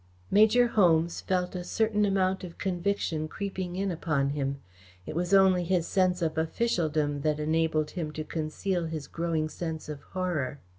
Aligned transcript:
Major 0.31 0.65
Holmes 0.69 1.21
felt 1.21 1.53
a 1.53 1.63
certain 1.63 2.05
amount 2.05 2.43
of 2.43 2.57
conviction 2.57 3.27
creeping 3.27 3.75
in 3.75 3.91
upon 3.91 4.31
him. 4.31 4.59
It 5.05 5.15
was 5.15 5.31
only 5.31 5.63
his 5.63 5.85
sense 5.87 6.23
of 6.23 6.39
officialdom 6.39 7.21
which 7.21 7.37
enabled 7.37 7.91
him 7.91 8.11
to 8.13 8.23
conceal 8.23 8.85
his 8.87 9.05
growing 9.05 9.47
sense 9.47 9.87
of 9.89 10.01
horror. 10.01 10.59